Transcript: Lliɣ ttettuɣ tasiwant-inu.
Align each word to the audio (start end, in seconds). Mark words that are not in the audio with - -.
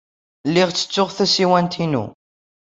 Lliɣ 0.47 0.69
ttettuɣ 0.71 1.09
tasiwant-inu. 1.11 2.05